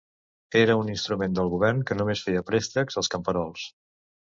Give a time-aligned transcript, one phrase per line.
[0.61, 3.71] Era un instrument del govern que només feia préstecs als camperols.